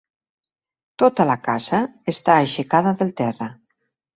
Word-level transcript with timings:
Tota 1.03 1.27
la 1.31 1.35
casa 1.49 1.83
està 2.15 2.39
aixecada 2.47 2.95
del 3.03 3.17
terra. 3.21 3.53